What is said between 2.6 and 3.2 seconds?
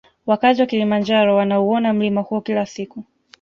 siku